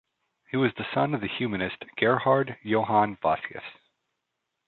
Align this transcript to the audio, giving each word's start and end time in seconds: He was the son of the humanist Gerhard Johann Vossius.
He 0.49 0.57
was 0.57 0.73
the 0.77 0.85
son 0.95 1.13
of 1.13 1.21
the 1.21 1.27
humanist 1.27 1.77
Gerhard 1.95 2.57
Johann 2.63 3.17
Vossius. 3.17 3.61